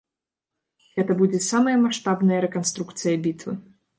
Гэта 0.95 1.17
будзе 1.19 1.41
самая 1.51 1.75
маштабная 1.83 2.39
рэканструкцыя 2.47 3.15
бітвы. 3.27 3.57